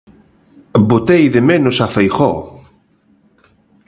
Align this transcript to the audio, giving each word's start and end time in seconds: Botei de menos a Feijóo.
Botei 0.89 1.23
de 1.35 1.41
menos 1.49 1.75
a 1.85 1.87
Feijóo. 1.95 2.41